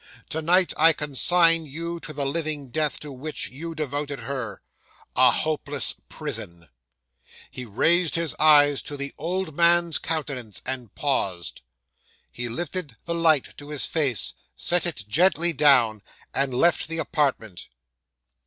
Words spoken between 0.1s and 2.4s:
"To night I consign you to the